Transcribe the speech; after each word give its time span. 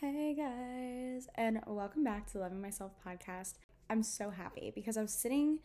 Hey 0.00 0.32
guys, 0.32 1.26
and 1.34 1.60
welcome 1.66 2.04
back 2.04 2.30
to 2.30 2.38
Loving 2.38 2.60
Myself 2.60 2.92
podcast. 3.04 3.54
I'm 3.90 4.04
so 4.04 4.30
happy 4.30 4.70
because 4.72 4.96
I 4.96 5.02
was 5.02 5.10
sitting 5.10 5.58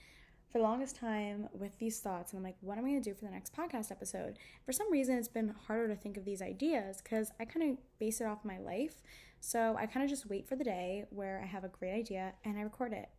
for 0.52 0.58
the 0.58 0.64
longest 0.64 0.96
time 0.96 1.50
with 1.54 1.78
these 1.78 2.00
thoughts 2.00 2.32
and 2.32 2.40
I'm 2.40 2.44
like, 2.44 2.56
what 2.62 2.80
am 2.80 2.86
I 2.86 2.90
going 2.90 3.04
to 3.04 3.10
do 3.12 3.14
for 3.14 3.26
the 3.26 3.32
next 3.32 3.56
podcast 3.56 3.92
episode? 3.92 4.40
For 4.66 4.72
some 4.72 4.92
reason, 4.92 5.20
it's 5.20 5.28
been 5.28 5.54
harder 5.68 5.88
to 5.88 5.96
think 5.96 6.18
of 6.18 6.26
these 6.26 6.42
ideas 6.42 7.00
because 7.00 7.32
I 7.40 7.46
kind 7.46 7.74
of 7.74 7.78
base 8.00 8.22
it 8.22 8.24
off 8.26 8.44
my 8.44 8.58
life. 8.58 9.04
So 9.40 9.76
I 9.78 9.86
kind 9.86 10.04
of 10.04 10.10
just 10.10 10.28
wait 10.28 10.50
for 10.50 10.56
the 10.56 10.64
day 10.64 11.06
where 11.12 11.40
I 11.40 11.46
have 11.46 11.64
a 11.64 11.70
great 11.70 11.94
idea 11.94 12.34
and 12.44 12.58
I 12.58 12.62
record 12.62 12.92
it. 12.92 13.10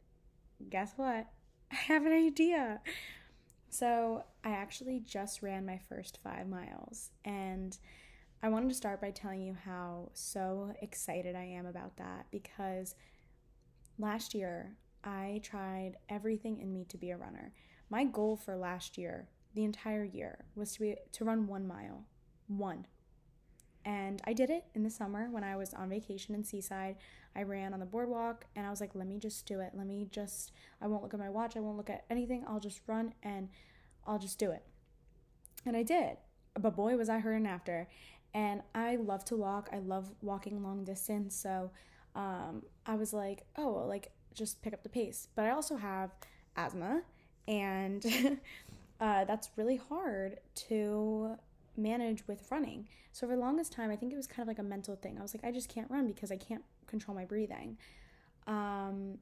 Guess 0.69 0.95
what? 0.97 1.29
I 1.71 1.77
have 1.77 2.07
an 2.07 2.13
idea. 2.13 2.81
So 3.71 4.25
I 4.43 4.51
actually 4.51 4.99
just 4.99 5.43
ran 5.43 5.65
my 5.65 5.79
first 5.89 6.19
five 6.25 6.49
miles 6.49 7.11
and 7.25 7.79
I 8.45 8.49
wanted 8.49 8.69
to 8.69 8.75
start 8.75 9.01
by 9.01 9.11
telling 9.11 9.41
you 9.41 9.57
how 9.65 10.11
so 10.13 10.75
excited 10.83 11.35
I 11.35 11.45
am 11.45 11.65
about 11.65 11.97
that 11.97 12.27
because 12.31 12.95
last 13.99 14.35
year 14.35 14.77
I 15.03 15.41
tried 15.43 15.97
everything 16.11 16.61
in 16.61 16.71
me 16.71 16.85
to 16.91 16.99
be 16.99 17.09
a 17.09 17.17
runner. 17.17 17.55
My 17.89 18.05
goal 18.05 18.37
for 18.37 18.55
last 18.55 18.99
year, 18.99 19.31
the 19.55 19.65
entire 19.65 20.05
year, 20.05 20.45
was 20.55 20.75
to 20.75 20.81
be 20.81 20.95
to 21.13 21.25
run 21.25 21.47
1 21.47 21.67
mile. 21.67 22.05
1. 22.49 22.87
And 23.87 24.21
I 24.27 24.35
did 24.35 24.51
it 24.51 24.67
in 24.75 24.83
the 24.83 24.91
summer 24.91 25.29
when 25.31 25.43
I 25.43 25.57
was 25.57 25.73
on 25.73 25.89
vacation 25.89 26.35
in 26.35 26.45
Seaside. 26.45 26.97
I 27.35 27.45
ran 27.45 27.73
on 27.73 27.81
the 27.81 27.87
boardwalk 27.87 28.45
and 28.55 28.67
I 28.67 28.71
was 28.71 28.83
like, 28.83 28.95
let 28.95 29.07
me 29.07 29.19
just 29.19 29.47
do 29.47 29.61
it. 29.61 29.71
Let 29.73 29.87
me 29.87 30.07
just, 30.11 30.53
I 30.83 30.87
won't 30.87 31.03
look 31.03 31.15
at 31.15 31.21
my 31.21 31.31
watch. 31.31 31.57
I 31.57 31.61
won't 31.61 31.79
look 31.79 31.89
at 31.89 32.05
anything. 32.11 32.45
I'll 32.47 32.61
just 32.61 32.83
run 32.87 33.15
and 33.23 33.49
I'll 34.07 34.19
just 34.19 34.39
do 34.39 34.51
it. 34.51 34.65
And 35.65 35.75
I 35.75 35.83
did. 35.83 36.19
But 36.61 36.77
boy, 36.77 36.95
was 36.97 37.09
I 37.09 37.21
hurting 37.21 37.47
after. 37.47 37.89
And 38.35 38.63
I 38.75 38.97
love 38.97 39.25
to 39.27 39.37
walk. 39.37 39.71
I 39.73 39.79
love 39.79 40.11
walking 40.21 40.63
long 40.63 40.85
distance. 40.85 41.37
So 41.37 41.71
um, 42.17 42.63
I 42.85 42.97
was 42.97 43.13
like, 43.13 43.45
oh, 43.57 43.85
like 43.89 44.11
just 44.35 44.61
pick 44.63 44.73
up 44.73 44.83
the 44.83 44.89
pace. 44.89 45.29
But 45.35 45.47
I 45.47 45.51
also 45.51 45.77
have 45.77 46.11
asthma, 46.57 47.03
and 47.47 48.05
uh, 49.01 49.25
that's 49.25 49.51
really 49.57 49.81
hard 49.89 50.39
to 50.69 51.37
manage 51.77 52.27
with 52.27 52.47
running. 52.51 52.89
So 53.13 53.27
for 53.27 53.35
the 53.35 53.41
longest 53.41 53.73
time, 53.73 53.91
I 53.91 53.97
think 53.97 54.13
it 54.13 54.17
was 54.17 54.27
kind 54.27 54.43
of 54.43 54.49
like 54.49 54.59
a 54.59 54.63
mental 54.63 54.97
thing. 54.97 55.19
I 55.19 55.23
was 55.23 55.35
like, 55.35 55.45
I 55.45 55.53
just 55.53 55.69
can't 55.69 55.91
run 55.91 56.07
because 56.07 56.31
I 56.33 56.37
can't 56.37 56.65
control 56.87 57.17
my 57.17 57.25
breathing. 57.25 57.79
Um, 58.47 59.19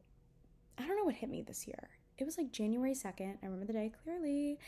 I 0.79 0.87
don't 0.87 0.97
know 0.97 1.05
what 1.05 1.15
hit 1.15 1.31
me 1.31 1.43
this 1.43 1.67
year. 1.67 1.89
It 2.19 2.25
was 2.25 2.39
like 2.39 2.53
January 2.53 2.95
2nd. 2.95 3.37
I 3.43 3.47
remember 3.47 3.67
the 3.67 3.73
day 3.73 3.93
clearly. 4.03 4.59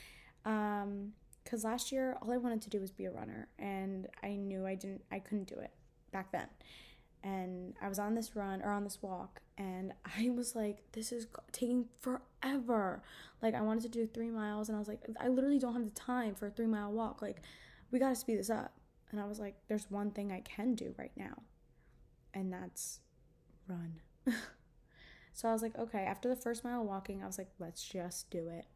Um, 0.44 1.12
cuz 1.54 1.64
last 1.64 1.92
year 1.92 2.16
all 2.20 2.32
I 2.32 2.36
wanted 2.36 2.62
to 2.62 2.70
do 2.70 2.80
was 2.80 2.90
be 2.90 3.04
a 3.04 3.10
runner 3.10 3.48
and 3.58 4.08
I 4.22 4.34
knew 4.34 4.66
I 4.66 4.74
didn't 4.74 5.04
I 5.10 5.20
couldn't 5.20 5.48
do 5.48 5.56
it 5.56 5.70
back 6.10 6.32
then. 6.32 6.48
And 7.22 7.74
I 7.80 7.88
was 7.88 7.98
on 7.98 8.14
this 8.14 8.36
run 8.36 8.60
or 8.60 8.70
on 8.70 8.84
this 8.84 9.00
walk 9.00 9.40
and 9.56 9.92
I 10.18 10.30
was 10.36 10.56
like 10.56 10.82
this 10.92 11.12
is 11.12 11.26
taking 11.52 11.86
forever. 12.00 13.02
Like 13.40 13.54
I 13.54 13.62
wanted 13.62 13.82
to 13.84 13.88
do 13.88 14.06
3 14.06 14.30
miles 14.30 14.68
and 14.68 14.76
I 14.76 14.78
was 14.80 14.88
like 14.88 15.00
I 15.20 15.28
literally 15.28 15.58
don't 15.58 15.74
have 15.74 15.84
the 15.84 16.00
time 16.00 16.34
for 16.34 16.48
a 16.48 16.50
3 16.50 16.66
mile 16.66 16.92
walk. 16.92 17.22
Like 17.22 17.40
we 17.90 17.98
got 17.98 18.08
to 18.08 18.16
speed 18.16 18.38
this 18.38 18.50
up. 18.50 18.72
And 19.10 19.20
I 19.20 19.26
was 19.26 19.38
like 19.38 19.54
there's 19.68 19.90
one 19.90 20.10
thing 20.10 20.32
I 20.32 20.40
can 20.40 20.74
do 20.74 20.94
right 20.98 21.16
now 21.16 21.42
and 22.32 22.52
that's 22.52 23.00
run. 23.68 24.00
So 25.36 25.48
I 25.48 25.52
was 25.52 25.62
like 25.62 25.76
okay. 25.76 26.04
After 26.04 26.28
the 26.28 26.36
first 26.36 26.62
mile 26.62 26.84
walking 26.84 27.20
I 27.20 27.26
was 27.26 27.38
like 27.38 27.50
let's 27.58 27.84
just 27.84 28.30
do 28.30 28.48
it 28.48 28.66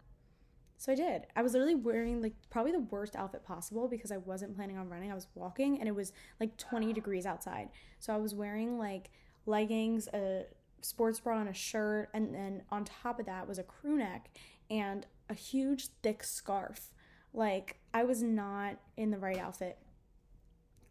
so 0.79 0.93
I 0.93 0.95
did. 0.95 1.27
I 1.34 1.43
was 1.43 1.53
literally 1.55 1.75
wearing 1.75 2.23
like 2.23 2.34
probably 2.51 2.71
the 2.71 2.79
worst 2.79 3.17
outfit 3.17 3.45
possible 3.45 3.89
because 3.89 4.12
I 4.12 4.19
wasn't 4.19 4.55
planning 4.55 4.79
on 4.79 4.89
running. 4.89 5.11
I 5.11 5.15
was 5.15 5.27
walking 5.35 5.81
and 5.81 5.89
it 5.89 5.95
was 5.95 6.12
like 6.39 6.57
20 6.57 6.93
degrees 6.93 7.27
outside. 7.27 7.70
So 7.98 8.15
I 8.15 8.17
was 8.17 8.33
wearing 8.33 8.79
like 8.79 9.11
leggings, 9.45 10.09
a 10.15 10.45
sports 10.81 11.19
bra 11.19 11.41
and 11.41 11.48
a 11.48 11.53
shirt, 11.53 12.11
and 12.15 12.33
then 12.33 12.62
on 12.70 12.85
top 12.85 13.19
of 13.19 13.27
that 13.27 13.48
was 13.48 13.59
a 13.59 13.65
crew 13.65 13.98
neck 13.98 14.31
and 14.70 15.05
a 15.29 15.35
huge 15.35 15.89
thick 16.01 16.23
scarf. 16.23 16.92
Like 17.35 17.81
I 17.92 18.05
was 18.05 18.23
not 18.23 18.77
in 18.97 19.11
the 19.11 19.19
right 19.19 19.39
outfit. 19.39 19.79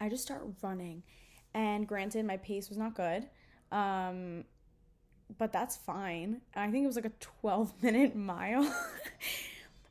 I 0.01 0.09
just 0.09 0.23
start 0.23 0.45
running. 0.61 1.03
And 1.53 1.88
granted 1.88 2.25
my 2.25 2.35
pace 2.35 2.67
was 2.67 2.78
not 2.78 2.94
good. 2.94 3.29
Um 3.72 4.44
but 5.38 5.53
that's 5.53 5.78
fine. 5.78 6.41
I 6.56 6.69
think 6.72 6.84
it 6.84 6.88
was 6.88 6.97
like 6.97 7.06
a 7.06 7.11
12 7.19 7.81
minute 7.81 8.16
mile. 8.17 8.69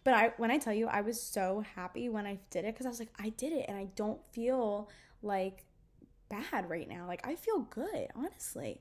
But 0.07 0.15
I 0.15 0.33
when 0.37 0.53
I 0.53 0.59
tell 0.59 0.73
you 0.73 0.87
I 0.87 1.01
was 1.01 1.21
so 1.21 1.65
happy 1.75 2.09
when 2.09 2.27
I 2.29 2.39
did 2.51 2.65
it 2.65 2.77
cuz 2.77 2.87
I 2.87 2.89
was 2.89 3.01
like 3.01 3.13
I 3.19 3.31
did 3.31 3.53
it 3.53 3.65
and 3.67 3.77
I 3.77 3.87
don't 3.97 4.25
feel 4.31 4.89
like 5.21 5.65
bad 6.29 6.71
right 6.71 6.89
now. 6.89 7.09
Like 7.09 7.27
I 7.27 7.35
feel 7.35 7.63
good, 7.63 8.07
honestly. 8.15 8.81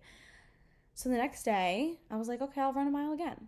So 0.93 1.09
the 1.09 1.17
next 1.17 1.41
day, 1.41 1.97
I 2.11 2.17
was 2.17 2.27
like, 2.27 2.41
okay, 2.41 2.61
I'll 2.61 2.73
run 2.73 2.85
a 2.85 2.91
mile 2.91 3.11
again. 3.11 3.47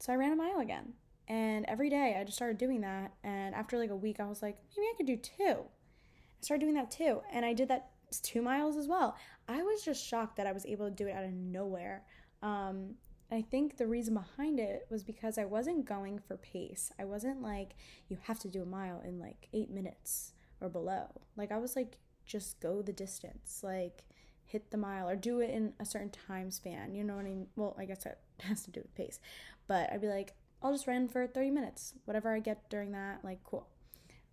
So 0.00 0.12
I 0.12 0.16
ran 0.16 0.32
a 0.32 0.36
mile 0.36 0.58
again. 0.58 0.94
And 1.28 1.64
every 1.68 1.88
day 1.88 2.16
I 2.18 2.24
just 2.24 2.36
started 2.36 2.58
doing 2.58 2.80
that. 2.80 3.12
And 3.22 3.54
after 3.54 3.78
like 3.78 3.90
a 3.90 3.96
week, 3.96 4.18
I 4.18 4.26
was 4.26 4.42
like, 4.42 4.58
maybe 4.76 4.88
I 4.92 4.96
could 4.96 5.06
do 5.06 5.16
two. 5.16 5.60
I 5.60 6.40
started 6.40 6.62
doing 6.62 6.74
that 6.74 6.90
too. 6.90 7.22
And 7.30 7.44
I 7.44 7.52
did 7.52 7.68
that 7.68 7.90
two 8.22 8.42
miles 8.42 8.76
as 8.76 8.88
well. 8.88 9.16
I 9.46 9.62
was 9.62 9.84
just 9.84 10.04
shocked 10.04 10.36
that 10.38 10.48
I 10.48 10.52
was 10.52 10.66
able 10.66 10.90
to 10.90 10.94
do 10.94 11.06
it 11.06 11.12
out 11.12 11.22
of 11.22 11.32
nowhere. 11.32 12.02
Um, 12.42 12.96
I 13.30 13.42
think 13.42 13.76
the 13.76 13.86
reason 13.86 14.14
behind 14.14 14.60
it 14.60 14.86
was 14.90 15.02
because 15.02 15.38
I 15.38 15.44
wasn't 15.44 15.86
going 15.86 16.18
for 16.18 16.36
pace. 16.36 16.92
I 16.98 17.04
wasn't 17.04 17.42
like, 17.42 17.74
you 18.08 18.18
have 18.24 18.38
to 18.40 18.48
do 18.48 18.62
a 18.62 18.66
mile 18.66 19.00
in 19.04 19.18
like 19.18 19.48
eight 19.52 19.70
minutes 19.70 20.32
or 20.60 20.68
below. 20.68 21.06
Like, 21.36 21.50
I 21.50 21.58
was 21.58 21.74
like, 21.74 21.98
just 22.26 22.60
go 22.60 22.82
the 22.82 22.92
distance. 22.92 23.60
Like, 23.62 24.04
hit 24.44 24.70
the 24.70 24.76
mile 24.76 25.08
or 25.08 25.16
do 25.16 25.40
it 25.40 25.50
in 25.50 25.72
a 25.80 25.84
certain 25.84 26.10
time 26.10 26.50
span. 26.50 26.94
You 26.94 27.02
know 27.02 27.16
what 27.16 27.24
I 27.24 27.28
mean? 27.28 27.46
Well, 27.56 27.74
I 27.78 27.86
guess 27.86 28.04
that 28.04 28.20
has 28.40 28.62
to 28.64 28.70
do 28.70 28.80
with 28.80 28.94
pace. 28.94 29.18
But 29.66 29.90
I'd 29.92 30.00
be 30.00 30.08
like, 30.08 30.34
I'll 30.62 30.72
just 30.72 30.86
run 30.86 31.08
for 31.08 31.26
30 31.26 31.50
minutes. 31.50 31.94
Whatever 32.04 32.34
I 32.34 32.38
get 32.38 32.68
during 32.70 32.92
that, 32.92 33.20
like, 33.24 33.42
cool. 33.44 33.66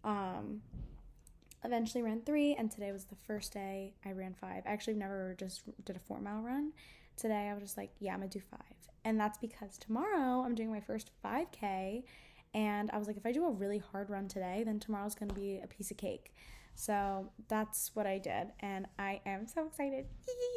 Um, 0.03 0.61
eventually 1.63 2.01
ran 2.01 2.21
three, 2.21 2.55
and 2.55 2.71
today 2.71 2.91
was 2.91 3.05
the 3.05 3.15
first 3.27 3.53
day 3.53 3.93
I 4.05 4.11
ran 4.11 4.33
five. 4.33 4.63
I 4.65 4.71
actually 4.71 4.95
never 4.95 5.35
just 5.37 5.63
did 5.85 5.95
a 5.95 5.99
four 5.99 6.19
mile 6.19 6.41
run. 6.41 6.71
Today 7.21 7.49
I 7.49 7.53
was 7.53 7.61
just 7.61 7.77
like, 7.77 7.91
yeah, 7.99 8.13
I'm 8.13 8.19
gonna 8.19 8.31
do 8.31 8.39
five. 8.39 8.59
And 9.05 9.19
that's 9.19 9.37
because 9.37 9.77
tomorrow 9.77 10.43
I'm 10.43 10.55
doing 10.55 10.71
my 10.71 10.79
first 10.79 11.11
5K. 11.23 12.01
And 12.55 12.89
I 12.89 12.97
was 12.97 13.05
like, 13.05 13.15
if 13.15 13.27
I 13.27 13.31
do 13.31 13.45
a 13.45 13.51
really 13.51 13.77
hard 13.77 14.09
run 14.09 14.27
today, 14.27 14.63
then 14.65 14.79
tomorrow's 14.79 15.13
gonna 15.13 15.35
be 15.35 15.59
a 15.63 15.67
piece 15.67 15.91
of 15.91 15.97
cake. 15.97 16.33
So 16.73 17.29
that's 17.47 17.91
what 17.93 18.07
I 18.07 18.17
did. 18.17 18.47
And 18.61 18.87
I 18.97 19.21
am 19.27 19.45
so 19.45 19.67
excited. 19.67 20.07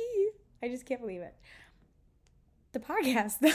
I 0.62 0.68
just 0.68 0.86
can't 0.86 1.02
believe 1.02 1.20
it. 1.20 1.34
The 2.72 2.80
podcast, 2.80 3.38
though, 3.42 3.50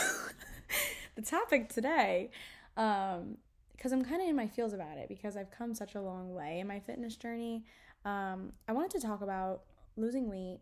the 1.16 1.24
topic 1.24 1.70
today, 1.70 2.30
um, 2.78 3.38
because 3.72 3.92
I'm 3.92 4.06
kind 4.06 4.22
of 4.22 4.28
in 4.28 4.36
my 4.36 4.46
feels 4.46 4.74
about 4.74 5.00
it 5.00 5.10
because 5.10 5.36
I've 5.36 5.50
come 5.50 5.74
such 5.74 5.96
a 5.96 6.02
long 6.02 6.36
way 6.36 6.60
in 6.60 6.68
my 6.68 6.80
fitness 6.80 7.16
journey. 7.16 7.66
Um, 8.06 8.54
I 8.68 8.74
wanted 8.74 8.92
to 8.92 9.00
talk 9.00 9.24
about 9.24 9.64
losing 9.98 10.30
weight, 10.30 10.60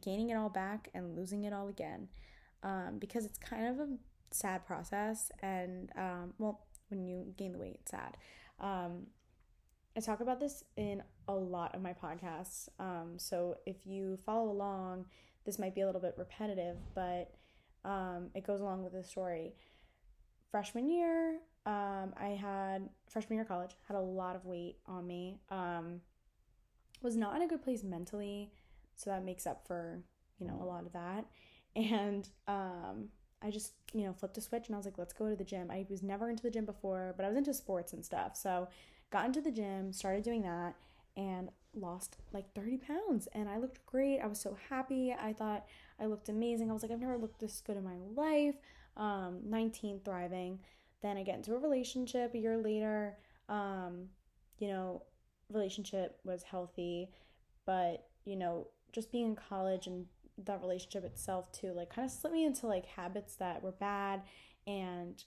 gaining 0.00 0.30
it 0.30 0.34
all 0.34 0.48
back, 0.48 0.88
and 0.94 1.16
losing 1.16 1.44
it 1.44 1.52
all 1.52 1.68
again 1.68 2.08
um, 2.62 2.98
because 2.98 3.24
it's 3.24 3.38
kind 3.38 3.66
of 3.66 3.80
a 3.80 3.88
sad 4.30 4.66
process. 4.66 5.30
And 5.42 5.90
um, 5.96 6.34
well, 6.38 6.66
when 6.88 7.04
you 7.04 7.34
gain 7.36 7.52
the 7.52 7.58
weight, 7.58 7.78
it's 7.80 7.90
sad. 7.90 8.16
Um, 8.60 9.06
I 9.96 10.00
talk 10.00 10.20
about 10.20 10.40
this 10.40 10.64
in 10.76 11.02
a 11.26 11.34
lot 11.34 11.74
of 11.74 11.82
my 11.82 11.92
podcasts. 11.92 12.68
Um, 12.78 13.14
so 13.16 13.56
if 13.66 13.86
you 13.86 14.18
follow 14.24 14.50
along, 14.50 15.06
this 15.44 15.58
might 15.58 15.74
be 15.74 15.80
a 15.80 15.86
little 15.86 16.00
bit 16.00 16.14
repetitive, 16.16 16.76
but 16.94 17.34
um, 17.84 18.30
it 18.34 18.46
goes 18.46 18.60
along 18.60 18.84
with 18.84 18.92
the 18.92 19.02
story. 19.02 19.54
Freshman 20.50 20.88
year, 20.88 21.38
um, 21.66 22.14
I 22.18 22.38
had 22.40 22.88
freshman 23.08 23.38
year 23.38 23.44
college 23.44 23.72
had 23.86 23.96
a 23.96 24.00
lot 24.00 24.36
of 24.36 24.44
weight 24.44 24.76
on 24.86 25.06
me. 25.06 25.40
Um, 25.50 26.00
was 27.02 27.16
not 27.16 27.36
in 27.36 27.42
a 27.42 27.48
good 27.48 27.62
place 27.62 27.84
mentally, 27.84 28.50
so 28.98 29.10
that 29.10 29.24
makes 29.24 29.46
up 29.46 29.66
for 29.66 30.02
you 30.38 30.46
know 30.46 30.58
a 30.62 30.64
lot 30.64 30.84
of 30.84 30.92
that 30.92 31.24
and 31.76 32.28
um, 32.46 33.08
I 33.42 33.50
just 33.50 33.72
you 33.94 34.04
know 34.04 34.12
flipped 34.12 34.38
a 34.38 34.40
switch 34.40 34.66
and 34.66 34.74
I 34.74 34.78
was 34.78 34.86
like, 34.86 34.98
let's 34.98 35.12
go 35.12 35.28
to 35.28 35.36
the 35.36 35.44
gym. 35.44 35.70
I 35.70 35.86
was 35.88 36.02
never 36.02 36.28
into 36.28 36.42
the 36.42 36.50
gym 36.50 36.64
before, 36.64 37.14
but 37.16 37.24
I 37.24 37.28
was 37.28 37.36
into 37.36 37.54
sports 37.54 37.92
and 37.92 38.04
stuff, 38.04 38.36
so 38.36 38.68
got 39.10 39.26
into 39.26 39.40
the 39.40 39.50
gym, 39.50 39.92
started 39.92 40.22
doing 40.22 40.42
that, 40.42 40.74
and 41.16 41.50
lost 41.74 42.16
like 42.32 42.52
30 42.54 42.78
pounds 42.78 43.28
and 43.32 43.48
I 43.48 43.58
looked 43.58 43.84
great. 43.86 44.20
I 44.20 44.26
was 44.26 44.40
so 44.40 44.56
happy. 44.68 45.12
I 45.12 45.32
thought 45.32 45.66
I 46.00 46.06
looked 46.06 46.28
amazing. 46.28 46.70
I 46.70 46.72
was 46.72 46.82
like, 46.82 46.90
I've 46.92 47.00
never 47.00 47.18
looked 47.18 47.40
this 47.40 47.62
good 47.64 47.76
in 47.76 47.84
my 47.84 47.96
life. 48.14 48.56
Um, 48.96 49.40
19, 49.44 50.00
thriving. 50.04 50.58
Then 51.02 51.16
I 51.16 51.22
get 51.22 51.36
into 51.36 51.54
a 51.54 51.58
relationship 51.58 52.34
a 52.34 52.38
year 52.38 52.56
later. 52.56 53.16
Um, 53.48 54.08
you 54.58 54.68
know, 54.68 55.02
relationship 55.52 56.18
was 56.24 56.42
healthy, 56.42 57.10
but 57.64 58.06
you 58.24 58.36
know, 58.36 58.68
just 58.92 59.12
being 59.12 59.26
in 59.26 59.36
college 59.36 59.86
and 59.86 60.06
that 60.44 60.60
relationship 60.60 61.04
itself 61.04 61.50
too 61.52 61.72
like 61.72 61.90
kind 61.90 62.06
of 62.06 62.12
slipped 62.12 62.34
me 62.34 62.44
into 62.44 62.66
like 62.66 62.86
habits 62.86 63.34
that 63.36 63.62
were 63.62 63.72
bad 63.72 64.22
and 64.66 65.24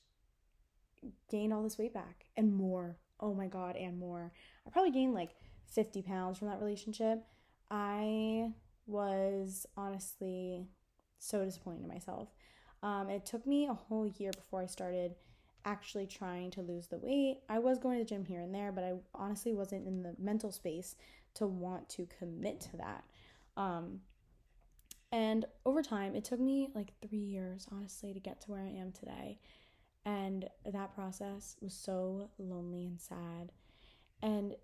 gained 1.30 1.52
all 1.52 1.63
this 1.63 1.78
weight 1.78 1.94
back 1.94 2.25
and 2.38 2.54
more 2.54 2.98
oh 3.19 3.34
my 3.34 3.48
god 3.48 3.75
and 3.75 3.98
more 4.00 4.31
i 4.66 4.69
probably 4.69 4.92
gained 4.92 5.13
like 5.13 5.31
50 5.68 6.02
pounds 6.02 6.38
from 6.38 6.48
that 6.48 6.62
relationship 6.62 7.25
i 7.69 8.52
was 8.88 9.66
honestly 9.75 10.68
so 11.22 11.46
disappointed 11.46 11.84
in 11.84 11.88
myself. 11.88 12.30
Um, 12.84 13.10
it 13.10 13.25
took 13.25 13.46
me 13.46 13.68
a 13.68 13.74
whole 13.74 14.08
year 14.08 14.31
before 14.36 14.62
I 14.62 14.66
started 14.66 15.16
actually 15.66 16.08
trying 16.08 16.50
to 16.52 16.62
lose 16.62 16.88
the 16.88 16.98
weight. 16.98 17.42
I 17.48 17.60
was 17.60 17.78
going 17.78 18.00
to 18.00 18.04
the 18.04 18.10
gym 18.10 18.25
here 18.25 18.42
and 18.42 18.54
there, 18.54 18.72
but 18.72 18.84
I 18.84 18.94
honestly 19.13 19.54
wasn't 19.54 19.88
in 19.88 20.02
the 20.02 20.16
mental 20.18 20.52
space 20.52 20.96
to 21.36 21.46
want 21.46 21.88
to 21.90 22.08
commit 22.19 22.60
to 22.62 22.78
that. 22.78 23.04
Um, 23.62 24.00
and 25.12 25.46
over 25.66 25.84
time, 25.84 26.16
it 26.16 26.24
took 26.24 26.40
me 26.40 26.69
like 26.74 26.94
three 27.08 27.19
years, 27.19 27.68
honestly, 27.72 28.13
to 28.13 28.19
get 28.19 28.42
to 28.42 28.52
where 28.52 28.62
I 28.62 28.69
am 28.69 28.92
today. 28.92 29.40
And 30.04 30.50
that 30.66 30.96
process 30.96 31.58
was 31.62 31.74
so 31.74 32.31
lonely 32.40 32.86
and 32.86 33.00
sad. 33.00 33.52
And 34.24 34.56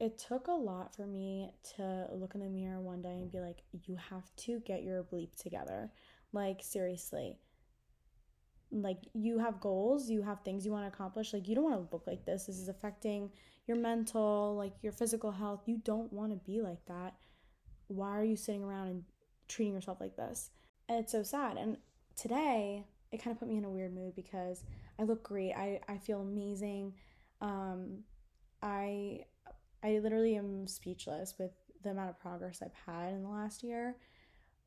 it 0.00 0.18
took 0.18 0.48
a 0.48 0.52
lot 0.52 0.94
for 0.94 1.06
me 1.06 1.50
to 1.76 2.08
look 2.12 2.34
in 2.34 2.40
the 2.40 2.48
mirror 2.48 2.80
one 2.80 3.00
day 3.00 3.12
and 3.12 3.30
be 3.30 3.40
like, 3.40 3.62
you 3.86 3.96
have 4.10 4.34
to 4.36 4.60
get 4.60 4.82
your 4.82 5.02
bleep 5.04 5.34
together. 5.36 5.90
Like, 6.32 6.60
seriously. 6.62 7.38
Like, 8.70 8.98
you 9.14 9.38
have 9.38 9.60
goals, 9.60 10.10
you 10.10 10.22
have 10.22 10.40
things 10.40 10.66
you 10.66 10.72
want 10.72 10.84
to 10.84 10.94
accomplish. 10.94 11.32
Like, 11.32 11.48
you 11.48 11.54
don't 11.54 11.64
want 11.64 11.76
to 11.76 11.94
look 11.94 12.06
like 12.06 12.26
this. 12.26 12.46
This 12.46 12.58
is 12.58 12.68
affecting 12.68 13.30
your 13.66 13.76
mental, 13.76 14.56
like 14.56 14.72
your 14.82 14.92
physical 14.92 15.30
health. 15.30 15.62
You 15.66 15.78
don't 15.84 16.12
want 16.12 16.32
to 16.32 16.50
be 16.50 16.60
like 16.60 16.84
that. 16.86 17.14
Why 17.92 18.18
are 18.18 18.24
you 18.24 18.36
sitting 18.36 18.62
around 18.62 18.88
and 18.88 19.04
treating 19.48 19.74
yourself 19.74 20.00
like 20.00 20.16
this? 20.16 20.50
And 20.88 20.98
it's 20.98 21.12
so 21.12 21.22
sad. 21.22 21.56
And 21.56 21.76
today, 22.16 22.84
it 23.10 23.22
kind 23.22 23.34
of 23.34 23.38
put 23.38 23.48
me 23.48 23.58
in 23.58 23.64
a 23.64 23.70
weird 23.70 23.94
mood 23.94 24.14
because 24.14 24.64
I 24.98 25.04
look 25.04 25.22
great. 25.22 25.52
I, 25.52 25.80
I 25.88 25.98
feel 25.98 26.20
amazing. 26.20 26.94
Um, 27.40 28.04
I 28.62 29.24
I 29.84 29.98
literally 29.98 30.36
am 30.36 30.66
speechless 30.66 31.34
with 31.38 31.50
the 31.82 31.90
amount 31.90 32.10
of 32.10 32.20
progress 32.20 32.62
I've 32.62 32.72
had 32.86 33.12
in 33.12 33.22
the 33.22 33.28
last 33.28 33.62
year. 33.62 33.96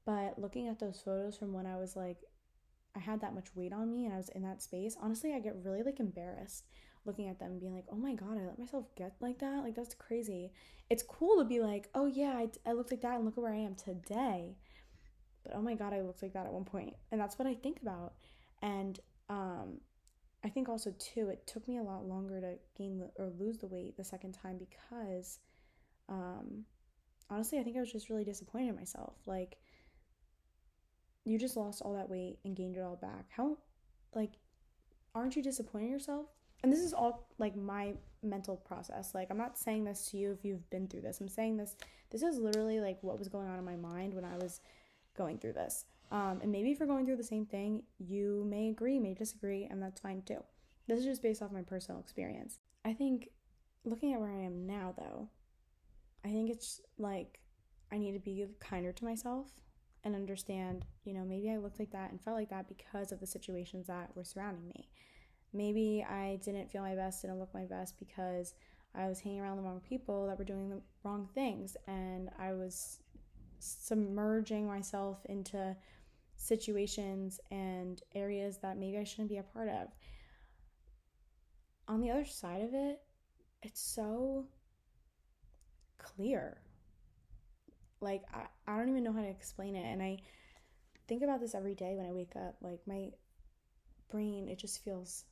But 0.05 0.37
looking 0.37 0.67
at 0.67 0.79
those 0.79 1.01
photos 1.03 1.37
from 1.37 1.53
when 1.53 1.65
I 1.65 1.77
was 1.77 1.95
like 1.95 2.17
I 2.95 2.99
had 2.99 3.21
that 3.21 3.35
much 3.35 3.47
weight 3.55 3.73
on 3.73 3.91
me 3.91 4.05
and 4.05 4.13
I 4.13 4.17
was 4.17 4.29
in 4.29 4.43
that 4.43 4.61
space, 4.61 4.95
honestly, 5.01 5.33
I 5.33 5.39
get 5.39 5.55
really 5.63 5.83
like 5.83 5.99
embarrassed 5.99 6.65
looking 7.05 7.27
at 7.27 7.39
them 7.39 7.51
and 7.51 7.59
being 7.59 7.73
like, 7.73 7.85
oh 7.91 7.95
my 7.95 8.13
God, 8.13 8.37
I 8.37 8.45
let 8.45 8.59
myself 8.59 8.85
get 8.95 9.15
like 9.19 9.39
that. 9.39 9.63
Like, 9.63 9.75
that's 9.75 9.93
crazy. 9.93 10.51
It's 10.89 11.03
cool 11.03 11.37
to 11.37 11.45
be 11.45 11.59
like, 11.59 11.89
oh 11.95 12.05
yeah, 12.05 12.33
I, 12.33 12.49
I 12.65 12.73
looked 12.73 12.91
like 12.91 13.01
that 13.01 13.15
and 13.15 13.25
look 13.25 13.37
at 13.37 13.43
where 13.43 13.53
I 13.53 13.57
am 13.57 13.75
today. 13.75 14.55
But 15.43 15.55
oh 15.55 15.61
my 15.61 15.75
God, 15.75 15.93
I 15.93 16.01
looked 16.01 16.21
like 16.21 16.33
that 16.33 16.45
at 16.45 16.53
one 16.53 16.65
point. 16.65 16.95
And 17.11 17.19
that's 17.19 17.37
what 17.37 17.47
I 17.47 17.53
think 17.53 17.81
about. 17.81 18.13
And 18.61 18.99
um, 19.29 19.79
I 20.43 20.49
think 20.49 20.69
also, 20.69 20.93
too, 20.99 21.29
it 21.29 21.45
took 21.47 21.67
me 21.67 21.77
a 21.77 21.83
lot 21.83 22.07
longer 22.07 22.39
to 22.41 22.55
gain 22.77 23.03
or 23.17 23.31
lose 23.39 23.57
the 23.57 23.67
weight 23.67 23.97
the 23.97 24.03
second 24.03 24.33
time 24.33 24.57
because 24.57 25.39
um, 26.09 26.65
honestly, 27.29 27.59
I 27.59 27.63
think 27.63 27.77
I 27.77 27.79
was 27.79 27.91
just 27.91 28.09
really 28.09 28.23
disappointed 28.23 28.69
in 28.69 28.75
myself. 28.75 29.15
Like, 29.25 29.57
you 31.23 31.39
just 31.39 31.57
lost 31.57 31.81
all 31.81 31.95
that 31.95 32.09
weight 32.09 32.37
and 32.45 32.55
gained 32.55 32.77
it 32.77 32.81
all 32.81 32.95
back. 32.95 33.25
How, 33.29 33.57
like, 34.13 34.33
aren't 35.13 35.35
you 35.35 35.41
disappointed 35.41 35.85
in 35.85 35.91
yourself? 35.91 36.27
And 36.63 36.71
this 36.71 36.79
is 36.79 36.93
all 36.93 37.27
like 37.37 37.55
my 37.55 37.93
mental 38.23 38.57
process. 38.57 39.13
Like 39.13 39.27
i'm 39.29 39.37
not 39.37 39.57
saying 39.57 39.83
this 39.83 40.09
to 40.11 40.17
you 40.17 40.31
if 40.31 40.43
you've 40.43 40.69
been 40.69 40.87
through 40.87 41.01
this. 41.01 41.19
I'm 41.19 41.29
saying 41.29 41.57
this 41.57 41.75
this 42.11 42.21
is 42.21 42.37
literally 42.37 42.79
like 42.79 42.97
what 43.01 43.19
was 43.19 43.27
going 43.27 43.47
on 43.47 43.59
in 43.59 43.65
my 43.65 43.75
mind 43.75 44.13
when 44.13 44.25
i 44.25 44.37
was 44.37 44.61
going 45.17 45.37
through 45.37 45.53
this. 45.53 45.85
Um, 46.11 46.39
and 46.41 46.51
maybe 46.51 46.71
if 46.71 46.79
you're 46.79 46.87
going 46.87 47.05
through 47.05 47.17
the 47.17 47.23
same 47.23 47.45
thing 47.45 47.83
you 47.99 48.45
may 48.47 48.69
agree 48.69 48.99
may 48.99 49.13
disagree 49.13 49.65
and 49.65 49.81
that's 49.81 50.01
fine 50.01 50.21
too. 50.23 50.43
This 50.87 50.99
is 50.99 51.05
just 51.05 51.23
based 51.23 51.41
off 51.41 51.51
my 51.51 51.63
personal 51.63 51.99
experience. 51.99 52.59
I 52.83 52.93
think 52.93 53.29
looking 53.85 54.13
at 54.13 54.19
where 54.19 54.31
i 54.31 54.41
am 54.41 54.65
now 54.65 54.93
though 54.97 55.29
i 56.25 56.29
think 56.29 56.49
it's 56.49 56.81
like 56.97 57.39
i 57.91 57.97
need 57.97 58.13
to 58.13 58.19
be 58.19 58.45
kinder 58.59 58.91
to 58.91 59.05
myself 59.05 59.51
and 60.03 60.15
understand 60.15 60.85
you 61.03 61.13
know 61.13 61.23
maybe 61.23 61.51
i 61.51 61.57
looked 61.57 61.79
like 61.79 61.91
that 61.91 62.11
and 62.11 62.19
felt 62.21 62.35
like 62.35 62.49
that 62.49 62.67
because 62.67 63.11
of 63.11 63.19
the 63.19 63.27
situations 63.27 63.87
that 63.87 64.09
were 64.15 64.23
surrounding 64.23 64.67
me 64.67 64.89
Maybe 65.55 66.05
I 66.07 66.37
didn't 66.43 66.69
feel 66.69 66.81
my 66.81 66.95
best, 66.95 67.21
didn't 67.21 67.39
look 67.39 67.53
my 67.53 67.63
best 67.63 67.97
because 67.97 68.53
I 68.93 69.07
was 69.07 69.21
hanging 69.21 69.39
around 69.39 69.57
the 69.57 69.63
wrong 69.63 69.81
people 69.87 70.27
that 70.27 70.37
were 70.37 70.43
doing 70.43 70.69
the 70.69 70.81
wrong 71.03 71.29
things 71.33 71.77
and 71.87 72.29
I 72.37 72.51
was 72.51 72.99
submerging 73.59 74.67
myself 74.67 75.19
into 75.25 75.75
situations 76.35 77.39
and 77.51 78.01
areas 78.13 78.57
that 78.57 78.77
maybe 78.77 78.97
I 78.97 79.05
shouldn't 79.05 79.29
be 79.29 79.37
a 79.37 79.43
part 79.43 79.69
of. 79.69 79.87
On 81.87 82.01
the 82.01 82.11
other 82.11 82.25
side 82.25 82.61
of 82.61 82.73
it, 82.73 83.01
it's 83.63 83.81
so 83.81 84.45
clear. 85.97 86.57
Like, 88.01 88.23
I, 88.33 88.45
I 88.67 88.77
don't 88.77 88.89
even 88.89 89.03
know 89.03 89.13
how 89.13 89.21
to 89.21 89.29
explain 89.29 89.75
it. 89.75 89.85
And 89.85 90.01
I 90.01 90.17
think 91.07 91.23
about 91.23 91.39
this 91.39 91.55
every 91.55 91.75
day 91.75 91.95
when 91.95 92.05
I 92.05 92.11
wake 92.11 92.35
up. 92.35 92.57
Like, 92.61 92.81
my 92.85 93.09
brain, 94.11 94.49
it 94.49 94.59
just 94.59 94.83
feels 94.83 95.25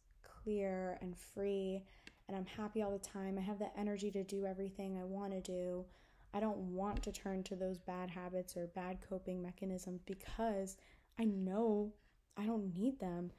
clear 0.43 0.97
and 1.01 1.17
free 1.17 1.83
and 2.27 2.37
I'm 2.37 2.45
happy 2.45 2.81
all 2.81 2.91
the 2.91 2.99
time. 2.99 3.37
I 3.37 3.41
have 3.41 3.59
the 3.59 3.77
energy 3.77 4.11
to 4.11 4.23
do 4.23 4.45
everything 4.45 4.97
I 4.97 5.03
want 5.03 5.33
to 5.33 5.41
do. 5.41 5.85
I 6.33 6.39
don't 6.39 6.57
want 6.57 7.03
to 7.03 7.11
turn 7.11 7.43
to 7.43 7.55
those 7.55 7.77
bad 7.77 8.09
habits 8.09 8.55
or 8.57 8.67
bad 8.67 8.99
coping 9.07 9.41
mechanisms 9.41 10.01
because 10.05 10.77
I 11.19 11.25
know 11.25 11.93
I 12.37 12.45
don't 12.45 12.73
need 12.73 12.99
them. 12.99 13.31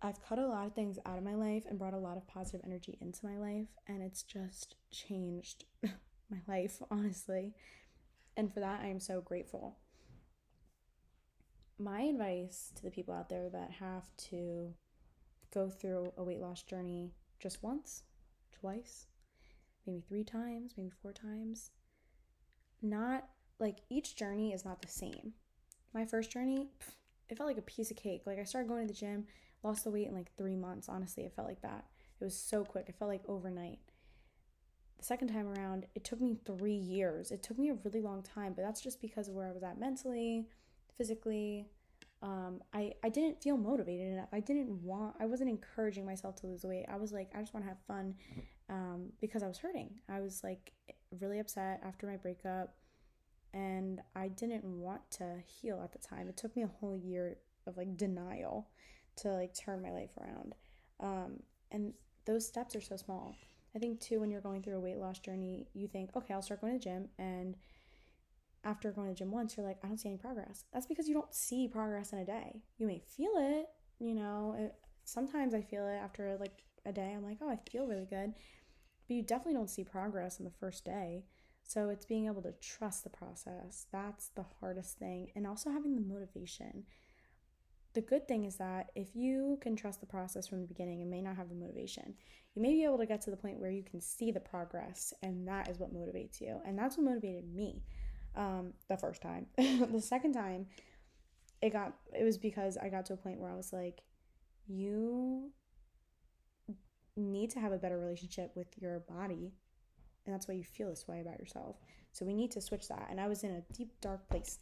I've 0.00 0.22
cut 0.22 0.38
a 0.38 0.46
lot 0.46 0.66
of 0.66 0.74
things 0.74 0.98
out 1.04 1.18
of 1.18 1.24
my 1.24 1.34
life 1.34 1.64
and 1.68 1.78
brought 1.78 1.94
a 1.94 1.98
lot 1.98 2.16
of 2.16 2.28
positive 2.28 2.60
energy 2.64 2.96
into 3.00 3.26
my 3.26 3.36
life, 3.36 3.66
and 3.88 4.00
it's 4.00 4.22
just 4.22 4.76
changed 4.92 5.64
my 5.82 6.38
life, 6.46 6.80
honestly. 6.88 7.54
And 8.36 8.54
for 8.54 8.60
that, 8.60 8.80
I 8.80 8.86
am 8.86 9.00
so 9.00 9.20
grateful. 9.20 9.78
My 11.80 12.02
advice 12.02 12.70
to 12.76 12.82
the 12.84 12.90
people 12.90 13.12
out 13.12 13.28
there 13.28 13.48
that 13.50 13.72
have 13.80 14.04
to 14.28 14.74
go 15.52 15.68
through 15.68 16.12
a 16.16 16.22
weight 16.22 16.40
loss 16.40 16.62
journey 16.62 17.12
just 17.40 17.62
once, 17.62 18.02
twice, 18.52 19.06
maybe 19.86 20.02
three 20.06 20.24
times, 20.24 20.72
maybe 20.76 20.90
four 21.02 21.12
times. 21.12 21.70
Not 22.82 23.28
like 23.58 23.78
each 23.90 24.16
journey 24.16 24.52
is 24.52 24.64
not 24.64 24.82
the 24.82 24.88
same. 24.88 25.32
My 25.94 26.04
first 26.04 26.30
journey, 26.30 26.68
it 27.28 27.36
felt 27.36 27.48
like 27.48 27.58
a 27.58 27.62
piece 27.62 27.90
of 27.90 27.96
cake. 27.96 28.22
Like 28.26 28.38
I 28.38 28.44
started 28.44 28.68
going 28.68 28.86
to 28.86 28.92
the 28.92 28.98
gym, 28.98 29.26
lost 29.62 29.84
the 29.84 29.90
weight 29.90 30.06
in 30.08 30.14
like 30.14 30.30
three 30.36 30.56
months. 30.56 30.88
Honestly, 30.88 31.24
it 31.24 31.34
felt 31.34 31.48
like 31.48 31.62
that. 31.62 31.86
It 32.20 32.24
was 32.24 32.36
so 32.36 32.64
quick. 32.64 32.86
It 32.88 32.96
felt 32.98 33.10
like 33.10 33.22
overnight. 33.28 33.78
The 34.98 35.04
second 35.04 35.28
time 35.28 35.46
around, 35.46 35.86
it 35.94 36.04
took 36.04 36.20
me 36.20 36.36
three 36.44 36.72
years. 36.72 37.30
It 37.30 37.42
took 37.42 37.58
me 37.58 37.70
a 37.70 37.78
really 37.84 38.00
long 38.00 38.22
time, 38.22 38.52
but 38.54 38.62
that's 38.62 38.80
just 38.80 39.00
because 39.00 39.28
of 39.28 39.34
where 39.34 39.46
I 39.46 39.52
was 39.52 39.62
at 39.62 39.78
mentally, 39.78 40.48
physically, 40.96 41.68
um, 42.22 42.60
I, 42.72 42.92
I 43.04 43.08
didn't 43.08 43.42
feel 43.42 43.56
motivated 43.56 44.12
enough. 44.12 44.28
I 44.32 44.40
didn't 44.40 44.70
want, 44.82 45.14
I 45.20 45.26
wasn't 45.26 45.50
encouraging 45.50 46.04
myself 46.04 46.36
to 46.36 46.46
lose 46.46 46.64
weight. 46.64 46.86
I 46.88 46.96
was 46.96 47.12
like, 47.12 47.30
I 47.34 47.40
just 47.40 47.54
want 47.54 47.64
to 47.64 47.68
have 47.68 47.78
fun 47.86 48.14
um, 48.68 49.12
because 49.20 49.42
I 49.42 49.46
was 49.46 49.58
hurting. 49.58 50.00
I 50.08 50.20
was 50.20 50.42
like 50.42 50.72
really 51.20 51.38
upset 51.38 51.80
after 51.84 52.06
my 52.06 52.16
breakup 52.16 52.74
and 53.54 54.00
I 54.16 54.28
didn't 54.28 54.64
want 54.64 55.08
to 55.12 55.36
heal 55.46 55.80
at 55.82 55.92
the 55.92 55.98
time. 55.98 56.28
It 56.28 56.36
took 56.36 56.54
me 56.56 56.62
a 56.62 56.70
whole 56.80 56.96
year 56.96 57.36
of 57.66 57.76
like 57.76 57.96
denial 57.96 58.68
to 59.16 59.28
like 59.32 59.54
turn 59.54 59.82
my 59.82 59.92
life 59.92 60.10
around. 60.20 60.54
Um, 61.00 61.40
and 61.70 61.92
those 62.24 62.46
steps 62.46 62.74
are 62.74 62.80
so 62.80 62.96
small. 62.96 63.36
I 63.76 63.78
think 63.78 64.00
too, 64.00 64.20
when 64.20 64.30
you're 64.30 64.40
going 64.40 64.62
through 64.62 64.76
a 64.76 64.80
weight 64.80 64.98
loss 64.98 65.18
journey, 65.18 65.68
you 65.72 65.86
think, 65.86 66.16
okay, 66.16 66.34
I'll 66.34 66.42
start 66.42 66.60
going 66.60 66.72
to 66.72 66.78
the 66.78 66.84
gym 66.84 67.08
and 67.18 67.56
after 68.68 68.92
going 68.92 69.08
to 69.08 69.14
gym 69.14 69.30
once, 69.30 69.56
you're 69.56 69.66
like, 69.66 69.78
I 69.82 69.88
don't 69.88 69.98
see 69.98 70.10
any 70.10 70.18
progress. 70.18 70.64
That's 70.72 70.86
because 70.86 71.08
you 71.08 71.14
don't 71.14 71.34
see 71.34 71.68
progress 71.68 72.12
in 72.12 72.18
a 72.18 72.24
day. 72.24 72.60
You 72.76 72.86
may 72.86 73.00
feel 73.16 73.32
it, 73.36 73.66
you 73.98 74.14
know. 74.14 74.54
It, 74.58 74.74
sometimes 75.04 75.54
I 75.54 75.62
feel 75.62 75.88
it 75.88 75.96
after 75.96 76.36
like 76.38 76.62
a 76.84 76.92
day. 76.92 77.14
I'm 77.16 77.24
like, 77.24 77.38
oh, 77.40 77.48
I 77.48 77.58
feel 77.70 77.86
really 77.86 78.06
good. 78.06 78.34
But 79.08 79.14
you 79.14 79.22
definitely 79.22 79.54
don't 79.54 79.70
see 79.70 79.84
progress 79.84 80.38
in 80.38 80.44
the 80.44 80.50
first 80.60 80.84
day. 80.84 81.24
So 81.62 81.88
it's 81.88 82.04
being 82.04 82.26
able 82.26 82.42
to 82.42 82.52
trust 82.60 83.04
the 83.04 83.10
process. 83.10 83.86
That's 83.90 84.28
the 84.28 84.44
hardest 84.60 84.98
thing. 84.98 85.30
And 85.34 85.46
also 85.46 85.70
having 85.70 85.94
the 85.94 86.02
motivation. 86.02 86.84
The 87.94 88.02
good 88.02 88.28
thing 88.28 88.44
is 88.44 88.56
that 88.56 88.90
if 88.94 89.16
you 89.16 89.58
can 89.62 89.76
trust 89.76 90.00
the 90.00 90.06
process 90.06 90.46
from 90.46 90.60
the 90.60 90.66
beginning 90.66 91.00
and 91.00 91.10
may 91.10 91.22
not 91.22 91.36
have 91.36 91.48
the 91.48 91.54
motivation, 91.54 92.14
you 92.54 92.60
may 92.60 92.72
be 92.72 92.84
able 92.84 92.98
to 92.98 93.06
get 93.06 93.22
to 93.22 93.30
the 93.30 93.36
point 93.36 93.58
where 93.58 93.70
you 93.70 93.82
can 93.82 94.00
see 94.00 94.30
the 94.30 94.40
progress, 94.40 95.14
and 95.22 95.48
that 95.48 95.68
is 95.68 95.78
what 95.78 95.94
motivates 95.94 96.40
you. 96.40 96.60
And 96.66 96.78
that's 96.78 96.98
what 96.98 97.06
motivated 97.06 97.52
me 97.52 97.82
um, 98.36 98.72
the 98.88 98.96
first 98.96 99.22
time. 99.22 99.46
the 99.56 100.00
second 100.00 100.32
time, 100.32 100.66
it 101.60 101.72
got 101.72 101.94
it 102.18 102.24
was 102.24 102.38
because 102.38 102.76
I 102.76 102.88
got 102.88 103.06
to 103.06 103.14
a 103.14 103.16
point 103.16 103.40
where 103.40 103.50
I 103.50 103.56
was 103.56 103.72
like, 103.72 104.00
you 104.66 105.50
need 107.16 107.50
to 107.50 107.60
have 107.60 107.72
a 107.72 107.78
better 107.78 107.98
relationship 107.98 108.52
with 108.54 108.68
your 108.80 109.00
body, 109.00 109.52
and 110.24 110.34
that's 110.34 110.46
why 110.46 110.54
you 110.54 110.64
feel 110.64 110.88
this 110.88 111.06
way 111.08 111.20
about 111.20 111.38
yourself. 111.38 111.76
So 112.12 112.24
we 112.24 112.34
need 112.34 112.50
to 112.52 112.60
switch 112.60 112.88
that. 112.88 113.08
And 113.10 113.20
I 113.20 113.28
was 113.28 113.44
in 113.44 113.50
a 113.50 113.62
deep 113.72 113.92
dark 114.00 114.28
place. 114.28 114.58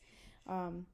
Um, 0.47 0.87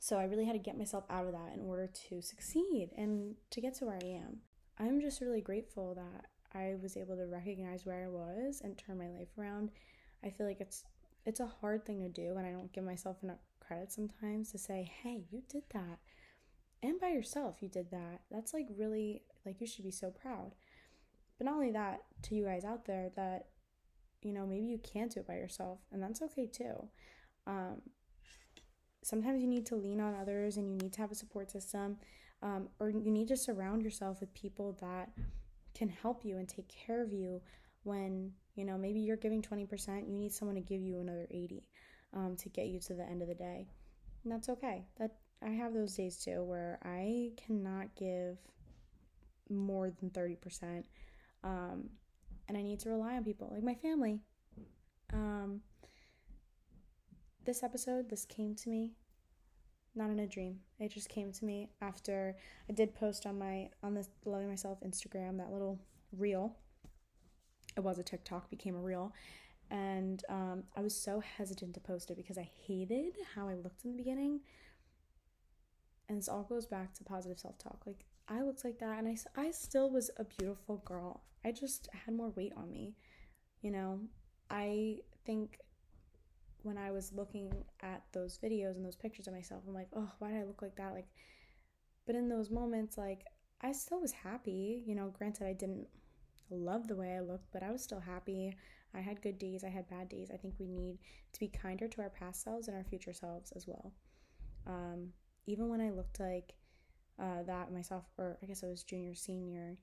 so 0.00 0.16
I 0.16 0.24
really 0.24 0.44
had 0.44 0.52
to 0.52 0.58
get 0.58 0.78
myself 0.78 1.04
out 1.10 1.26
of 1.26 1.32
that 1.32 1.52
in 1.54 1.60
order 1.60 1.88
to 2.08 2.22
succeed 2.22 2.90
and 2.96 3.34
to 3.50 3.60
get 3.60 3.74
to 3.74 3.86
where 3.86 3.98
I 4.02 4.06
am. 4.06 4.38
I'm 4.78 5.00
just 5.00 5.20
really 5.20 5.40
grateful 5.40 5.94
that 5.94 6.26
I 6.54 6.74
was 6.80 6.96
able 6.96 7.16
to 7.16 7.26
recognize 7.26 7.84
where 7.84 8.04
I 8.04 8.08
was 8.08 8.60
and 8.62 8.78
turn 8.78 8.98
my 8.98 9.08
life 9.08 9.28
around. 9.38 9.70
I 10.24 10.30
feel 10.30 10.46
like 10.46 10.60
it's 10.60 10.84
it's 11.28 11.40
a 11.40 11.52
hard 11.60 11.84
thing 11.84 12.00
to 12.00 12.08
do, 12.08 12.36
and 12.38 12.46
I 12.46 12.52
don't 12.52 12.72
give 12.72 12.84
myself 12.84 13.22
enough 13.22 13.36
credit 13.60 13.92
sometimes 13.92 14.50
to 14.50 14.58
say, 14.58 14.90
hey, 15.02 15.24
you 15.30 15.42
did 15.50 15.64
that. 15.74 15.98
And 16.82 16.98
by 16.98 17.08
yourself, 17.08 17.58
you 17.60 17.68
did 17.68 17.90
that. 17.90 18.22
That's 18.30 18.54
like 18.54 18.66
really, 18.74 19.24
like, 19.44 19.60
you 19.60 19.66
should 19.66 19.84
be 19.84 19.90
so 19.90 20.10
proud. 20.10 20.54
But 21.36 21.44
not 21.44 21.54
only 21.54 21.70
that, 21.72 22.00
to 22.22 22.34
you 22.34 22.46
guys 22.46 22.64
out 22.64 22.86
there, 22.86 23.10
that, 23.16 23.48
you 24.22 24.32
know, 24.32 24.46
maybe 24.46 24.68
you 24.68 24.78
can't 24.78 25.12
do 25.12 25.20
it 25.20 25.26
by 25.26 25.34
yourself, 25.34 25.80
and 25.92 26.02
that's 26.02 26.22
okay 26.22 26.46
too. 26.46 26.88
Um, 27.46 27.82
sometimes 29.04 29.42
you 29.42 29.48
need 29.48 29.66
to 29.66 29.76
lean 29.76 30.00
on 30.00 30.14
others 30.14 30.56
and 30.56 30.70
you 30.70 30.78
need 30.78 30.94
to 30.94 31.00
have 31.02 31.12
a 31.12 31.14
support 31.14 31.50
system, 31.50 31.98
um, 32.42 32.70
or 32.80 32.88
you 32.88 33.10
need 33.10 33.28
to 33.28 33.36
surround 33.36 33.82
yourself 33.82 34.20
with 34.20 34.32
people 34.32 34.78
that 34.80 35.10
can 35.74 35.90
help 35.90 36.24
you 36.24 36.38
and 36.38 36.48
take 36.48 36.68
care 36.68 37.02
of 37.02 37.12
you 37.12 37.42
when 37.84 38.32
you 38.54 38.64
know 38.64 38.76
maybe 38.76 39.00
you're 39.00 39.16
giving 39.16 39.42
20% 39.42 40.08
you 40.08 40.18
need 40.18 40.32
someone 40.32 40.54
to 40.54 40.60
give 40.60 40.82
you 40.82 41.00
another 41.00 41.26
80 41.30 41.62
um, 42.14 42.36
to 42.36 42.48
get 42.48 42.66
you 42.66 42.80
to 42.80 42.94
the 42.94 43.04
end 43.04 43.22
of 43.22 43.28
the 43.28 43.34
day. 43.34 43.68
And 44.24 44.32
that's 44.32 44.48
okay. 44.48 44.86
That 44.98 45.16
i 45.42 45.50
have 45.50 45.72
those 45.72 45.94
days 45.94 46.16
too 46.16 46.42
where 46.42 46.80
i 46.82 47.30
cannot 47.36 47.94
give 47.94 48.38
more 49.48 49.88
than 49.88 50.10
30% 50.10 50.82
um, 51.44 51.88
and 52.48 52.58
i 52.58 52.62
need 52.62 52.80
to 52.80 52.90
rely 52.90 53.14
on 53.14 53.24
people 53.24 53.50
like 53.52 53.62
my 53.62 53.74
family. 53.74 54.20
Um, 55.12 55.60
this 57.44 57.62
episode 57.62 58.10
this 58.10 58.24
came 58.24 58.54
to 58.56 58.68
me 58.68 58.92
not 59.94 60.10
in 60.10 60.20
a 60.20 60.26
dream. 60.26 60.60
It 60.78 60.92
just 60.92 61.08
came 61.08 61.32
to 61.32 61.44
me 61.44 61.70
after 61.80 62.36
i 62.68 62.72
did 62.72 62.94
post 62.94 63.24
on 63.26 63.38
my 63.38 63.70
on 63.82 63.94
this 63.94 64.08
loving 64.24 64.48
myself 64.48 64.78
instagram 64.86 65.38
that 65.38 65.52
little 65.52 65.78
reel 66.12 66.56
it 67.78 67.84
was 67.84 67.98
a 67.98 68.02
tiktok 68.02 68.50
became 68.50 68.74
a 68.74 68.80
reel. 68.80 69.14
And 69.70 70.22
um, 70.28 70.64
i 70.76 70.80
was 70.80 70.94
so 70.94 71.20
hesitant 71.20 71.74
to 71.74 71.80
post 71.80 72.10
it 72.10 72.16
because 72.16 72.38
i 72.38 72.48
hated 72.66 73.14
how 73.34 73.48
i 73.48 73.54
looked 73.54 73.84
in 73.84 73.92
the 73.92 73.96
beginning. 73.96 74.40
And 76.08 76.18
this 76.18 76.28
all 76.28 76.44
goes 76.44 76.66
back 76.66 76.94
to 76.94 77.04
positive 77.04 77.38
self-talk. 77.38 77.82
Like 77.86 78.04
i 78.28 78.42
looked 78.42 78.64
like 78.64 78.78
that 78.80 78.98
and 78.98 79.08
i, 79.08 79.16
I 79.40 79.50
still 79.50 79.90
was 79.90 80.10
a 80.18 80.24
beautiful 80.24 80.82
girl. 80.84 81.22
I 81.44 81.52
just 81.52 81.88
had 82.04 82.14
more 82.14 82.30
weight 82.30 82.52
on 82.56 82.70
me 82.70 82.94
you 83.62 83.70
know? 83.70 84.00
I 84.50 84.98
think 85.24 85.58
when 86.62 86.78
I 86.78 86.90
was 86.90 87.12
looking 87.12 87.52
at 87.82 88.02
those 88.12 88.38
videos 88.42 88.76
and 88.76 88.84
those 88.84 88.96
pictures 88.96 89.26
of 89.26 89.34
myself, 89.34 89.62
I'm 89.66 89.74
like, 89.74 89.88
oh, 89.94 90.10
why 90.18 90.30
did 90.30 90.40
I 90.40 90.44
look 90.44 90.62
like 90.62 90.76
that? 90.76 90.92
Like, 90.92 91.08
but 92.06 92.14
in 92.14 92.28
those 92.28 92.50
moments, 92.50 92.96
like, 92.96 93.24
I 93.60 93.72
still 93.72 94.00
was 94.00 94.12
happy. 94.12 94.82
You 94.86 94.94
know, 94.94 95.12
granted, 95.16 95.46
I 95.46 95.52
didn't 95.52 95.86
love 96.56 96.88
the 96.88 96.96
way 96.96 97.14
I 97.16 97.20
looked, 97.20 97.52
but 97.52 97.62
I 97.62 97.70
was 97.70 97.82
still 97.82 98.00
happy. 98.00 98.56
I 98.94 99.00
had 99.00 99.22
good 99.22 99.38
days, 99.38 99.64
I 99.64 99.68
had 99.68 99.88
bad 99.88 100.08
days. 100.08 100.30
I 100.32 100.36
think 100.36 100.54
we 100.58 100.66
need 100.66 100.98
to 101.32 101.40
be 101.40 101.48
kinder 101.48 101.88
to 101.88 102.00
our 102.00 102.10
past 102.10 102.42
selves 102.42 102.68
and 102.68 102.76
our 102.76 102.84
future 102.84 103.12
selves 103.12 103.52
as 103.52 103.66
well. 103.66 103.92
Um, 104.66 105.08
even 105.46 105.68
when 105.68 105.80
I 105.80 105.90
looked 105.90 106.20
like 106.20 106.54
uh, 107.20 107.42
that 107.46 107.72
myself, 107.72 108.04
or 108.16 108.38
I 108.42 108.46
guess 108.46 108.62
I 108.64 108.68
was 108.68 108.82
junior, 108.82 109.14
senior, 109.14 109.78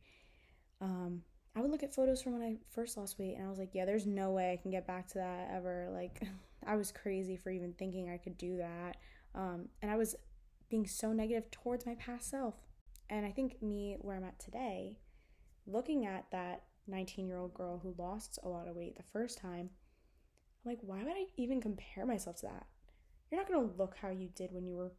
um, 0.82 1.22
I 1.56 1.62
would 1.62 1.72
look 1.72 1.84
at 1.84 1.94
photos 1.94 2.22
from 2.22 2.34
when 2.34 2.42
I 2.42 2.58
first 2.70 2.98
lost 2.98 3.18
weight 3.18 3.36
and 3.38 3.46
I 3.46 3.50
was 3.50 3.60
like, 3.60 3.74
yeah, 3.74 3.86
there's 3.86 4.06
no 4.06 4.32
way 4.32 4.52
I 4.52 4.62
can 4.62 4.72
get 4.72 4.86
back 4.86 5.08
to 5.10 5.20
that 5.20 5.50
ever. 5.54 5.90
Like, 5.94 6.22
I 6.68 6.76
was 6.76 6.92
crazy 6.92 7.38
for 7.38 7.50
even 7.50 7.74
thinking 7.74 8.10
I 8.10 8.18
could 8.18 8.38
do 8.38 8.58
that. 8.58 8.98
Um, 9.34 9.70
and 9.82 9.90
I 9.90 9.96
was 9.96 10.16
being 10.70 10.88
so 10.88 11.14
negative 11.14 11.50
towards 11.52 11.86
my 11.86 11.96
past 11.96 12.30
self. 12.30 12.56
And 13.10 13.26
I 13.26 13.32
think 13.32 13.62
me, 13.62 13.98
where 14.00 14.16
I'm 14.18 14.24
at 14.24 14.40
today, 14.40 14.98
looking 15.68 16.06
at 16.06 16.26
that 16.32 16.64
19 16.88 17.28
year 17.28 17.38
old 17.38 17.54
girl 17.54 17.80
who 17.80 17.96
lost 17.98 18.40
a 18.44 18.50
lot 18.50 18.68
of 18.68 18.76
weight 18.76 18.96
the 18.96 19.04
first 19.04 19.38
time, 19.40 19.70
I'm 20.64 20.72
like, 20.72 20.80
why 20.82 21.04
would 21.04 21.14
I 21.14 21.26
even 21.38 21.62
compare 21.62 22.06
myself 22.06 22.38
to 22.38 22.48
that? 22.48 22.66
You're 23.30 23.42
not 23.42 23.48
to 23.68 23.76
look 23.78 23.96
how 24.00 24.10
you 24.10 24.30
did 24.36 24.52
when 24.52 24.66
you 24.66 24.76
were 24.76 24.94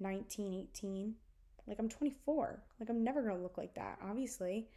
19, 0.00 0.68
18. 0.74 1.14
Like, 1.66 1.78
I'm 1.78 1.88
24. 1.88 2.62
Like, 2.78 2.88
I'm 2.88 3.04
never 3.04 3.22
to 3.28 3.34
look 3.36 3.58
like 3.58 3.74
that, 3.74 3.98
obviously. 4.02 4.68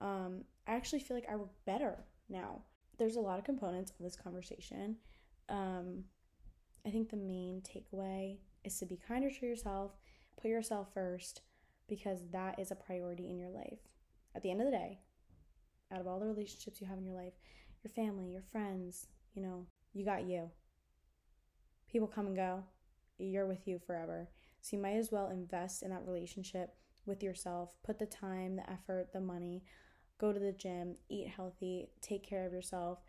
Um, 0.00 0.44
I 0.66 0.74
actually 0.74 1.00
feel 1.00 1.16
like 1.16 1.28
I 1.30 1.36
look 1.36 1.52
better 1.64 2.04
now. 2.28 2.62
There's 2.98 3.16
a 3.16 3.20
lot 3.20 3.38
of 3.38 3.44
components 3.44 3.92
of 3.92 4.04
this 4.04 4.16
conversation 4.16 4.96
um, 5.50 6.04
I 6.86 6.90
think 6.90 7.10
the 7.10 7.16
main 7.16 7.62
takeaway 7.62 8.38
is 8.64 8.78
to 8.78 8.86
be 8.86 8.98
kinder 9.06 9.30
to 9.30 9.46
yourself, 9.46 9.92
put 10.40 10.50
yourself 10.50 10.94
first, 10.94 11.42
because 11.88 12.20
that 12.32 12.58
is 12.58 12.70
a 12.70 12.76
priority 12.76 13.28
in 13.28 13.36
your 13.36 13.50
life. 13.50 13.80
At 14.34 14.42
the 14.42 14.50
end 14.50 14.60
of 14.60 14.66
the 14.66 14.76
day, 14.76 15.00
out 15.92 16.00
of 16.00 16.06
all 16.06 16.20
the 16.20 16.26
relationships 16.26 16.80
you 16.80 16.86
have 16.86 16.98
in 16.98 17.04
your 17.04 17.14
life, 17.14 17.32
your 17.82 17.92
family, 17.92 18.30
your 18.30 18.42
friends, 18.42 19.08
you 19.34 19.42
know, 19.42 19.66
you 19.92 20.04
got 20.04 20.24
you. 20.24 20.50
People 21.90 22.08
come 22.08 22.26
and 22.26 22.36
go, 22.36 22.64
you're 23.18 23.46
with 23.46 23.66
you 23.66 23.78
forever. 23.78 24.28
So 24.60 24.76
you 24.76 24.82
might 24.82 24.96
as 24.96 25.10
well 25.10 25.30
invest 25.30 25.82
in 25.82 25.90
that 25.90 26.06
relationship 26.06 26.74
with 27.06 27.22
yourself, 27.22 27.74
put 27.82 27.98
the 27.98 28.06
time, 28.06 28.56
the 28.56 28.70
effort, 28.70 29.12
the 29.12 29.20
money, 29.20 29.64
go 30.18 30.32
to 30.32 30.38
the 30.38 30.52
gym, 30.52 30.96
eat 31.08 31.28
healthy, 31.28 31.88
take 32.02 32.22
care 32.22 32.46
of 32.46 32.52
yourself 32.52 33.00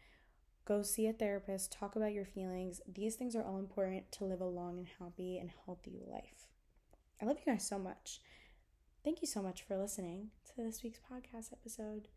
Go 0.63 0.83
see 0.83 1.07
a 1.07 1.13
therapist, 1.13 1.71
talk 1.71 1.95
about 1.95 2.13
your 2.13 2.25
feelings. 2.25 2.81
These 2.87 3.15
things 3.15 3.35
are 3.35 3.43
all 3.43 3.57
important 3.57 4.11
to 4.13 4.25
live 4.25 4.41
a 4.41 4.45
long 4.45 4.77
and 4.77 4.87
happy 4.99 5.39
and 5.39 5.49
healthy 5.65 5.99
life. 6.07 6.47
I 7.21 7.25
love 7.25 7.37
you 7.39 7.51
guys 7.51 7.67
so 7.67 7.79
much. 7.79 8.21
Thank 9.03 9.21
you 9.21 9.27
so 9.27 9.41
much 9.41 9.63
for 9.63 9.77
listening 9.77 10.29
to 10.47 10.63
this 10.63 10.83
week's 10.83 10.99
podcast 10.99 11.51
episode. 11.51 12.07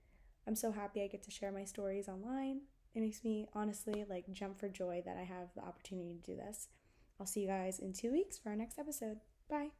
I'm 0.46 0.54
so 0.54 0.70
happy 0.70 1.02
I 1.02 1.06
get 1.06 1.22
to 1.22 1.30
share 1.30 1.50
my 1.50 1.64
stories 1.64 2.08
online. 2.08 2.60
It 2.94 3.00
makes 3.00 3.24
me 3.24 3.48
honestly 3.54 4.04
like 4.08 4.30
jump 4.32 4.58
for 4.58 4.68
joy 4.68 5.02
that 5.06 5.16
I 5.16 5.22
have 5.24 5.48
the 5.54 5.62
opportunity 5.62 6.14
to 6.14 6.32
do 6.32 6.36
this. 6.36 6.68
I'll 7.18 7.26
see 7.26 7.40
you 7.40 7.48
guys 7.48 7.78
in 7.78 7.94
two 7.94 8.12
weeks 8.12 8.36
for 8.36 8.50
our 8.50 8.56
next 8.56 8.78
episode. 8.78 9.20
Bye. 9.48 9.74